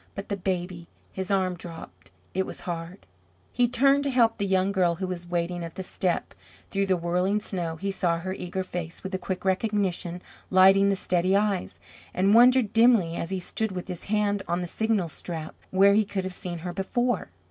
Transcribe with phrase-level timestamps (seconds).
[0.15, 2.09] But the baby his arm dropped.
[2.33, 3.05] It was hard.
[3.51, 6.33] He turned to help the young girl who was waiting at the step.
[6.71, 10.95] Through the whirling snow he saw her eager face, with a quick recognition lighting the
[10.95, 11.79] steady eyes,
[12.15, 16.03] and wondered dimly, as he stood with his hand on the signal strap, where he
[16.03, 17.29] could have seen her before.